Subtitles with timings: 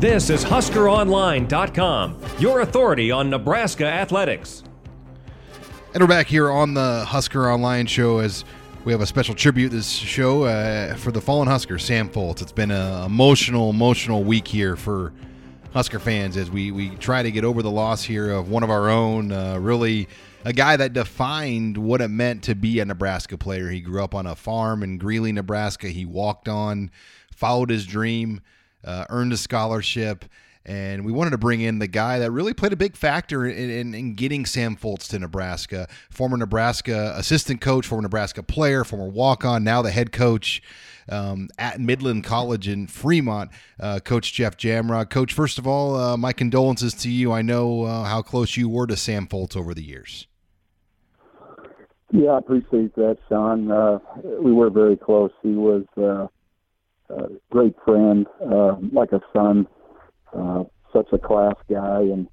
[0.00, 4.64] This is HuskerOnline.com, your authority on Nebraska athletics.
[5.92, 8.46] And we're back here on the Husker Online show as
[8.86, 12.40] we have a special tribute this show uh, for the fallen Husker, Sam Foltz.
[12.40, 15.12] It's been an emotional, emotional week here for
[15.74, 18.70] Husker fans as we, we try to get over the loss here of one of
[18.70, 20.08] our own, uh, really
[20.46, 23.68] a guy that defined what it meant to be a Nebraska player.
[23.68, 25.88] He grew up on a farm in Greeley, Nebraska.
[25.88, 26.90] He walked on,
[27.30, 28.40] followed his dream
[28.84, 30.24] uh, earned a scholarship.
[30.66, 33.70] And we wanted to bring in the guy that really played a big factor in,
[33.70, 35.88] in, in, getting Sam Foltz to Nebraska.
[36.10, 40.62] Former Nebraska assistant coach, former Nebraska player, former walk on, now the head coach
[41.08, 45.08] um, at Midland College in Fremont, uh, Coach Jeff Jamrog.
[45.08, 47.32] Coach, first of all, uh, my condolences to you.
[47.32, 50.26] I know uh, how close you were to Sam Foltz over the years.
[52.12, 53.70] Yeah, I appreciate that, Sean.
[53.70, 53.98] Uh,
[54.40, 55.30] we were very close.
[55.42, 55.84] He was
[57.50, 59.66] great friend, uh, like a son,
[60.36, 62.28] uh, such a class guy, and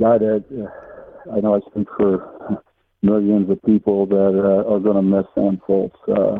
[0.00, 2.62] guy that uh, I know I speak for
[3.02, 5.96] millions of people that uh, are going to miss Sam Foltz.
[6.08, 6.38] Uh,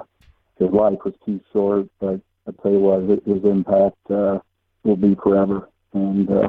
[0.59, 4.39] his life was too short, but I tell you what, his impact uh,
[4.85, 5.69] will be forever.
[5.93, 6.49] And uh,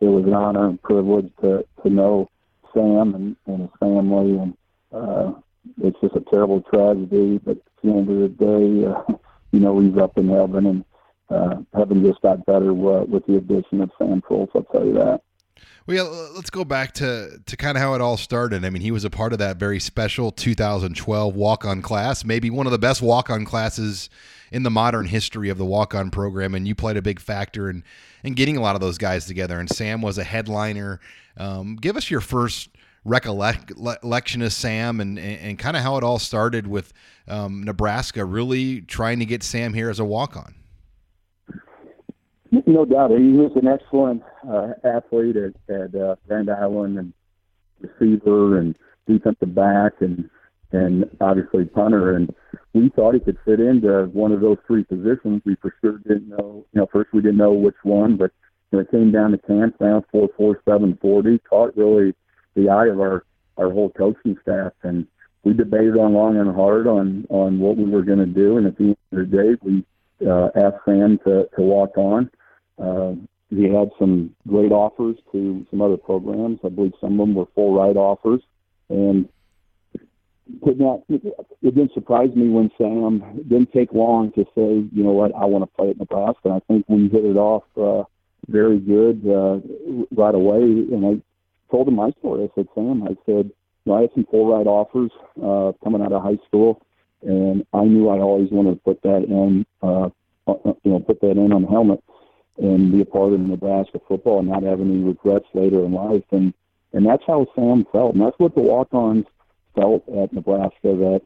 [0.00, 2.30] it was an honor and privilege to to know
[2.72, 4.56] Sam and, and his family, and
[4.92, 5.32] uh,
[5.82, 7.38] it's just a terrible tragedy.
[7.44, 8.86] But at the end of the day.
[8.86, 9.18] Uh,
[9.52, 10.84] you know he's up in heaven, and
[11.30, 14.50] uh, heaven just got better with, with the addition of Sam Foltz.
[14.54, 15.22] I'll tell you that.
[15.86, 18.64] Well, yeah, let's go back to, to kind of how it all started.
[18.64, 22.50] I mean, he was a part of that very special 2012 walk on class, maybe
[22.50, 24.10] one of the best walk on classes
[24.52, 26.54] in the modern history of the walk on program.
[26.54, 27.84] And you played a big factor in,
[28.22, 29.58] in getting a lot of those guys together.
[29.58, 31.00] And Sam was a headliner.
[31.38, 32.68] Um, give us your first
[33.08, 36.92] recollection of Sam and, and, and kind of how it all started with
[37.26, 40.54] um, Nebraska really trying to get Sam here as a walk on.
[42.66, 43.10] No doubt.
[43.10, 47.12] He was an excellent uh, athlete at, at uh, Grand Island and
[47.80, 48.76] receiver and
[49.06, 50.28] defensive back and
[50.72, 52.14] and obviously punter.
[52.14, 52.34] And
[52.74, 55.42] we thought he could fit into one of those three positions.
[55.44, 56.64] We for sure didn't know.
[56.72, 58.32] You know, first we didn't know which one, but
[58.70, 62.14] when it came down to camp, now four four seven forty, caught really
[62.58, 63.24] the eye of our
[63.56, 65.06] our whole coaching staff, and
[65.44, 68.56] we debated on long and hard on on what we were going to do.
[68.56, 69.84] And at the end of the day, we
[70.28, 72.30] uh, asked Sam to to walk on.
[72.78, 73.14] Uh,
[73.50, 76.60] he had some great offers to some other programs.
[76.64, 78.42] I believe some of them were full ride offers,
[78.88, 79.28] and
[80.64, 81.00] did not.
[81.08, 81.22] It
[81.62, 85.62] didn't surprise me when Sam didn't take long to say, you know what, I want
[85.62, 86.40] to play at Nebraska.
[86.44, 88.04] And I think we hit it off uh,
[88.48, 89.60] very good uh,
[90.10, 90.62] right away.
[90.62, 91.27] And I
[91.70, 92.44] told him my story.
[92.44, 93.50] I said, Sam, I said,
[93.84, 95.10] you know, I had some full ride offers
[95.42, 96.82] uh, coming out of high school,
[97.22, 100.10] and I knew I always wanted to put that in, uh,
[100.46, 102.02] uh, you know, put that in on the helmet
[102.58, 106.24] and be a part of Nebraska football and not have any regrets later in life.
[106.30, 106.52] And
[106.92, 109.26] and that's how Sam felt, and that's what the walk-ons
[109.74, 110.72] felt at Nebraska.
[110.82, 111.22] That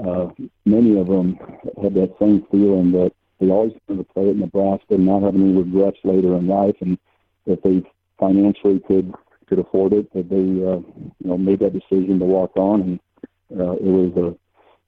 [0.00, 0.30] uh,
[0.66, 1.38] many of them
[1.82, 5.34] had that same feeling that they always wanted to play at Nebraska and not have
[5.34, 6.98] any regrets later in life, and
[7.46, 7.82] if they
[8.18, 9.14] financially could
[9.48, 10.80] could afford it, that they uh,
[11.18, 14.36] you know made that decision to walk on, and uh, it was a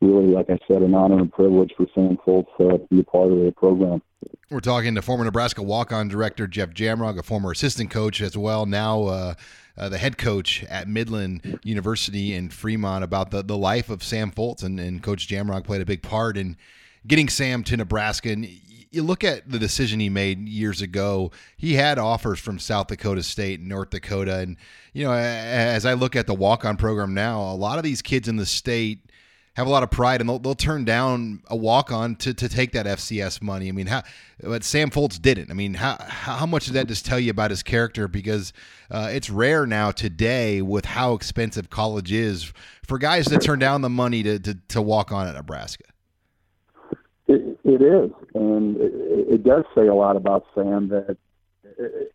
[0.00, 3.04] really, like I said, an honor and privilege for Sam Foltz uh, to be a
[3.04, 4.02] part of the program.
[4.50, 8.66] We're talking to former Nebraska walk-on director Jeff Jamrog, a former assistant coach as well,
[8.66, 9.34] now uh,
[9.76, 14.30] uh, the head coach at Midland University in Fremont, about the, the life of Sam
[14.30, 16.56] Foltz, and, and Coach Jamrog played a big part in
[17.06, 18.30] getting Sam to Nebraska.
[18.30, 18.48] And
[18.90, 21.30] you look at the decision he made years ago.
[21.56, 24.56] He had offers from South Dakota State and North Dakota, and
[24.92, 28.28] you know, as I look at the walk-on program now, a lot of these kids
[28.28, 29.00] in the state
[29.58, 32.70] have a lot of pride and they'll, they'll turn down a walk-on to, to take
[32.70, 33.68] that FCS money.
[33.68, 34.04] I mean, how,
[34.40, 35.50] but Sam Foltz didn't.
[35.50, 38.06] I mean, how how much does that just tell you about his character?
[38.06, 38.52] Because
[38.88, 42.52] uh, it's rare now today with how expensive college is
[42.86, 45.84] for guys to turn down the money to, to, to walk on at Nebraska.
[47.30, 51.18] It, is, and it, it does say a lot about Sam that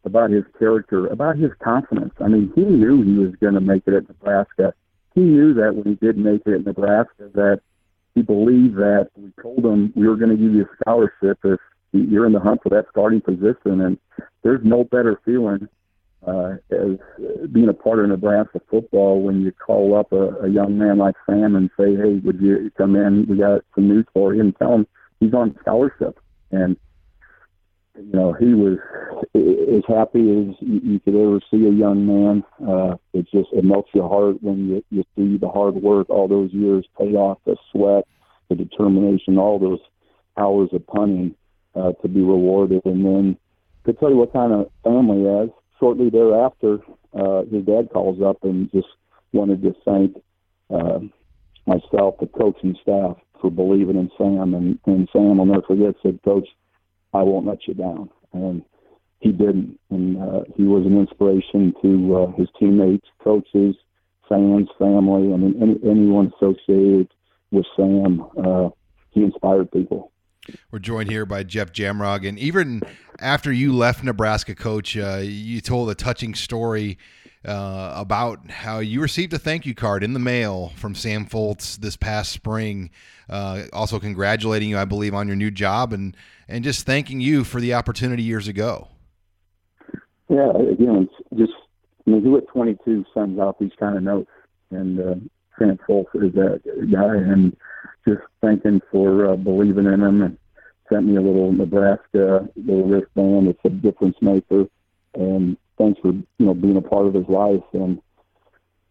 [0.03, 2.13] about his character, about his confidence.
[2.19, 4.73] I mean, he knew he was going to make it at Nebraska.
[5.15, 7.61] He knew that when he did make it at Nebraska, that
[8.15, 11.59] he believed that we told him we were going to give you a scholarship if
[11.91, 13.81] you're in the hunt for that starting position.
[13.81, 13.97] And
[14.43, 15.67] there's no better feeling
[16.27, 16.97] uh, as
[17.51, 21.15] being a part of Nebraska football when you call up a, a young man like
[21.25, 23.27] Sam and say, "Hey, would you come in?
[23.27, 24.87] We got some news for you," and tell him
[25.23, 26.19] he's on scholarship,
[26.51, 26.77] and
[27.95, 28.77] you know he was
[29.35, 32.43] as happy as you could ever see a young man.
[32.67, 36.27] Uh, it just it melts your heart when you you see the hard work, all
[36.27, 38.05] those years pay off, the sweat,
[38.49, 39.79] the determination, all those
[40.37, 41.35] hours of punting
[41.75, 43.37] uh, to be rewarded, and then
[43.85, 45.49] to tell you what kind of family he has,
[45.79, 46.79] shortly thereafter,
[47.13, 48.87] uh, his dad calls up and just
[49.33, 50.15] wanted to thank
[50.69, 50.99] uh,
[51.65, 54.53] myself, the coaching staff, for believing in Sam.
[54.53, 56.47] And, and Sam, will never forget, said, Coach,
[57.13, 58.09] I won't let you down.
[58.31, 58.63] And
[59.19, 59.77] he didn't.
[59.91, 63.75] And uh, he was an inspiration to uh, his teammates, coaches,
[64.29, 65.33] fans, family.
[65.33, 67.09] I mean, any, anyone associated
[67.51, 68.69] with Sam, uh,
[69.11, 70.11] he inspired people.
[70.71, 72.81] We're joined here by Jeff Jamrog, and even
[73.21, 76.97] after you left Nebraska, Coach, uh, you told a touching story
[77.45, 81.77] uh, about how you received a thank you card in the mail from Sam Foltz
[81.77, 82.89] this past spring.
[83.29, 86.15] Uh, also, congratulating you, I believe, on your new job, and
[86.47, 88.89] and just thanking you for the opportunity years ago.
[90.29, 91.53] Yeah, again, it's just
[92.05, 94.31] I mean, who at 22 sends out these kind of notes,
[94.71, 95.15] and uh,
[95.57, 96.61] Sam Foltz is that
[96.91, 97.55] guy, and
[98.07, 100.37] just thanking for uh, believing in him and
[100.91, 103.47] sent me a little Nebraska little wristband.
[103.47, 104.65] It's a difference maker,
[105.15, 107.63] and thanks for you know being a part of his life.
[107.73, 108.01] And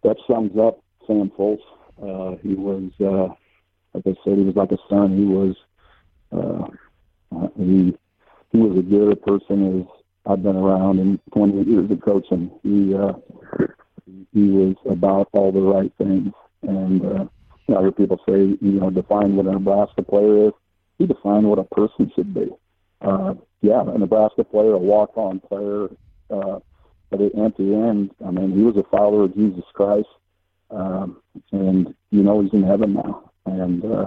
[0.02, 1.61] that sums up Sam Foltz.
[2.00, 3.34] Uh, he was, uh,
[3.94, 5.17] like I said, he was like a son.
[5.17, 5.56] He was,
[6.32, 7.96] uh, uh, he
[8.50, 9.87] he was as good a person as
[10.26, 12.50] I've been around in 28 years of coaching.
[12.62, 13.14] He uh,
[14.32, 16.32] he was about all the right things,
[16.62, 17.25] and uh,
[17.76, 20.52] I hear people say, you know, define what a Nebraska player is.
[20.99, 22.49] He defined what a person should be.
[23.00, 25.88] Uh, yeah, a Nebraska player, a walk-on player.
[26.31, 26.61] Uh,
[27.12, 30.09] but at the end, I mean, he was a follower of Jesus Christ,
[30.70, 31.20] um,
[31.53, 33.31] and you know he's in heaven now.
[33.44, 34.06] And uh,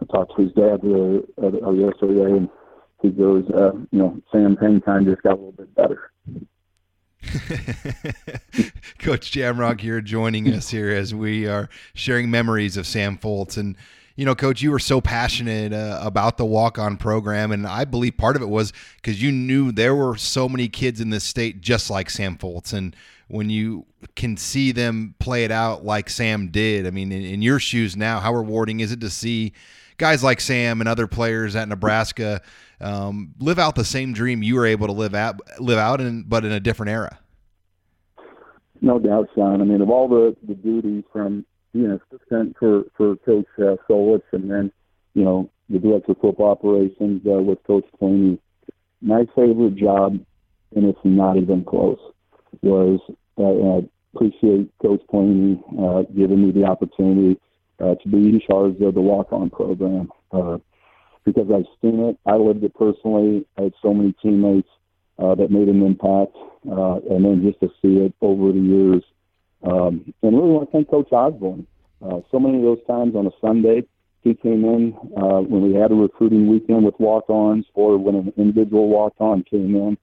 [0.00, 2.48] I talked to his dad uh, uh, yesterday, and
[3.02, 6.10] he goes, uh, you know, Sam Payne kind of just got a little bit better.
[8.98, 13.56] Coach Jamrog here joining us here as we are sharing memories of Sam Foltz.
[13.56, 13.76] And,
[14.16, 17.50] you know, Coach, you were so passionate uh, about the walk on program.
[17.52, 21.00] And I believe part of it was because you knew there were so many kids
[21.00, 22.72] in this state just like Sam Foltz.
[22.72, 22.94] And
[23.28, 27.42] when you can see them play it out like Sam did, I mean, in, in
[27.42, 29.52] your shoes now, how rewarding is it to see
[29.96, 32.42] guys like Sam and other players at Nebraska?
[32.84, 36.24] Um, live out the same dream you were able to live out, live out in,
[36.24, 37.18] but in a different era.
[38.82, 39.62] No doubt, Sean.
[39.62, 43.76] I mean, of all the, the duties from being an assistant for, for Coach uh,
[43.88, 44.70] Solich and then,
[45.14, 48.38] you know, the director of football operations uh, with Coach Pelini,
[49.00, 50.18] my favorite job,
[50.76, 51.98] and it's not even close,
[52.60, 53.00] was
[53.38, 57.40] uh, I appreciate Coach Pelini uh, giving me the opportunity
[57.80, 60.10] uh, to be in charge of the walk-on program.
[60.30, 60.58] Uh,
[61.24, 62.18] because I've seen it.
[62.26, 63.46] I lived it personally.
[63.58, 64.68] I had so many teammates
[65.18, 66.36] uh, that made an impact,
[66.70, 69.02] uh, and then just to see it over the years.
[69.62, 71.66] Um, and really want to thank Coach Osborne.
[72.04, 73.84] Uh, so many of those times on a Sunday,
[74.22, 78.32] he came in uh, when we had a recruiting weekend with walk-ons, or when an
[78.36, 79.96] individual walk-on came in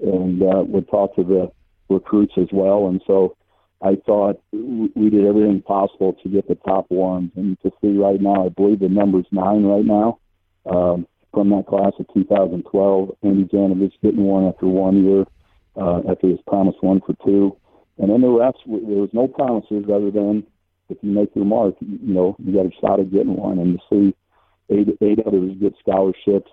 [0.00, 1.50] and uh, would talk to the
[1.88, 2.86] recruits as well.
[2.88, 3.36] And so
[3.82, 7.32] I thought we did everything possible to get the top ones.
[7.36, 10.18] And to see right now, I believe the number's nine right now
[10.68, 13.16] um, from that class of 2012.
[13.22, 15.24] Andy Janovich getting one after one year,
[15.76, 17.56] uh, after his promised one for two.
[17.98, 20.46] And then the rest, there was no promises other than
[20.88, 23.58] if you make your mark, you know, you got a shot at getting one.
[23.58, 24.14] And to see
[24.70, 26.50] eight, eight others get scholarships,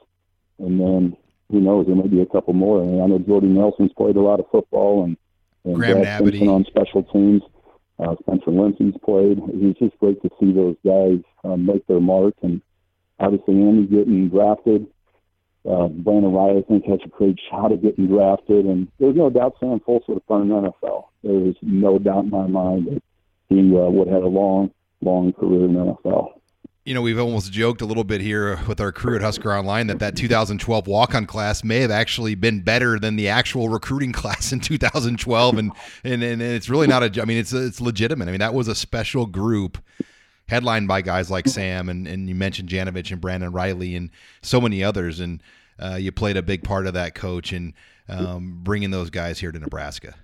[0.59, 1.17] and then
[1.51, 2.81] who knows, there may be a couple more.
[2.81, 5.17] I, mean, I know Jordy Nelson's played a lot of football, and,
[5.63, 7.41] and Graham Simpson on special teams.
[7.97, 9.39] Uh, Spencer Lindsey's played.
[9.53, 12.61] It's just great to see those guys um, make their mark and
[13.19, 14.87] obviously Andy getting drafted.
[15.69, 19.31] Uh, Brandon Wright, I think, has a great shot at getting drafted, and there's no
[19.31, 21.05] doubt Sam Foltz would have done an NFL.
[21.23, 23.01] There is no doubt in my mind that
[23.49, 24.69] he uh, would have had a long,
[25.01, 26.33] long career in the NFL.
[26.83, 29.87] You know, we've almost joked a little bit here with our crew at Husker Online
[29.87, 34.51] that that 2012 walk-on class may have actually been better than the actual recruiting class
[34.51, 35.71] in 2012, and
[36.03, 37.21] and, and it's really not a.
[37.21, 38.27] I mean, it's it's legitimate.
[38.27, 39.79] I mean, that was a special group
[40.47, 44.09] headlined by guys like Sam and, and you mentioned Janovich and Brandon Reilly and
[44.41, 45.19] so many others.
[45.19, 45.41] And
[45.81, 47.73] uh, you played a big part of that, coach, and
[48.07, 50.15] um, bringing those guys here to Nebraska.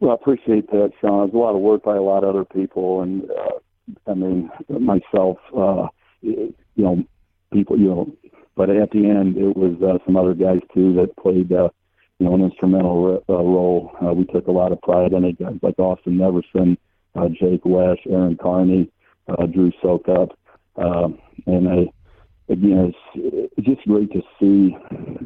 [0.00, 1.26] Well, I appreciate that, Sean.
[1.26, 4.50] It's a lot of work by a lot of other people, and uh, I mean
[4.68, 5.38] myself.
[5.56, 5.86] Uh,
[6.20, 7.02] you know,
[7.50, 7.78] people.
[7.78, 8.12] You know,
[8.56, 11.52] but at the end, it was uh, some other guys too that played.
[11.52, 11.70] Uh,
[12.18, 13.92] you know, an instrumental uh, role.
[14.02, 15.38] Uh, we took a lot of pride in it.
[15.38, 16.78] Guys like Austin Neverson,
[17.14, 18.90] uh, Jake Wesh, Aaron Carney,
[19.28, 20.30] uh, Drew Sokup.
[20.76, 24.76] Um, and I, again, it's, it's just great to see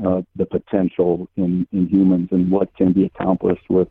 [0.06, 3.88] uh, the potential in, in humans and what can be accomplished with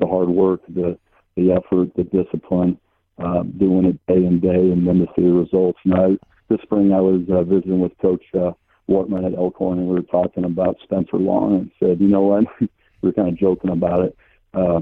[0.00, 0.98] the hard work, the,
[1.36, 2.78] the effort, the discipline,
[3.18, 5.78] uh, doing it day in day, and then to see the results.
[5.84, 6.08] And I,
[6.48, 8.52] this spring, I was uh, visiting with Coach uh,
[8.88, 12.44] Wortman at Elkhorn, and we were talking about Spencer Long, and said, you know what,
[12.60, 12.68] we
[13.02, 14.16] were kind of joking about it,
[14.54, 14.80] uh,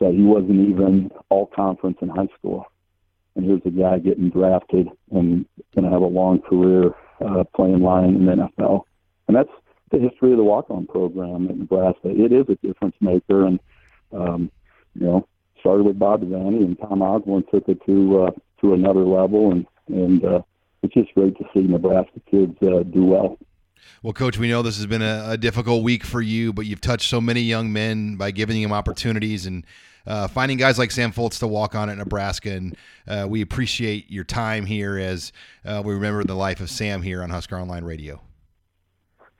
[0.00, 2.66] that he wasn't even all conference in high school,
[3.36, 7.80] and here's a guy getting drafted and going to have a long career uh, playing
[7.80, 8.82] line in the NFL,
[9.28, 9.50] and that's
[9.90, 12.08] the history of the walk-on program at Nebraska.
[12.08, 13.60] It is a difference maker, and
[14.12, 14.50] um,
[14.94, 15.28] you know,
[15.60, 19.66] started with Bob Devaney and Tom Osborne took it to uh, to another level, and
[19.88, 20.42] and uh,
[20.82, 23.38] it's just great to see Nebraska kids uh, do well.
[24.02, 26.80] Well, Coach, we know this has been a, a, difficult week for you, but you've
[26.80, 29.64] touched so many young men by giving them opportunities and
[30.06, 32.52] uh, finding guys like Sam Foltz to walk on at Nebraska.
[32.52, 35.32] And uh, we appreciate your time here as
[35.64, 38.20] uh, we remember the life of Sam here on Husker Online Radio.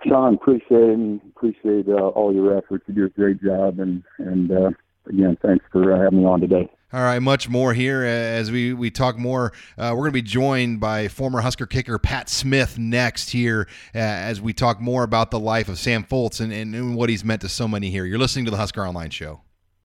[0.06, 2.84] Sean, appreciate it and appreciate uh, all your efforts.
[2.86, 4.70] You do a great job, and and uh,
[5.08, 6.68] again, thanks for uh, having me on today.
[6.92, 9.52] All right, much more here as we, we talk more.
[9.76, 13.98] Uh, we're going to be joined by former Husker kicker Pat Smith next here uh,
[13.98, 17.40] as we talk more about the life of Sam Foltz and, and what he's meant
[17.40, 18.04] to so many here.
[18.04, 19.40] You're listening to the Husker Online Show.